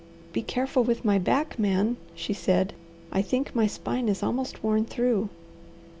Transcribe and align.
"Be 0.33 0.41
careful 0.41 0.83
with 0.83 1.05
my 1.05 1.19
back, 1.19 1.59
Man," 1.59 1.97
she 2.15 2.33
said. 2.33 2.73
"I 3.11 3.21
think 3.21 3.53
my 3.53 3.67
spine 3.67 4.09
is 4.09 4.23
almost 4.23 4.63
worn 4.63 4.83
through." 4.83 5.29